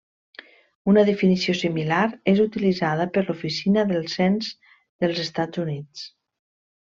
Una 0.93 1.01
definició 1.09 1.53
similar 1.59 1.99
és 2.33 2.41
utilitzada 2.45 3.07
per 3.17 3.23
l'Oficina 3.27 3.83
del 3.95 4.07
Cens 4.17 4.49
dels 5.05 5.21
Estats 5.29 5.63
Units. 5.69 6.03